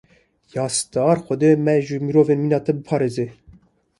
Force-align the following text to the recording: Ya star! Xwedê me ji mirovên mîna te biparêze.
Ya 0.53 0.63
star! 0.77 1.17
Xwedê 1.25 1.51
me 1.65 1.75
ji 1.85 1.97
mirovên 2.05 2.39
mîna 2.43 2.59
te 2.65 2.71
biparêze. 2.77 3.25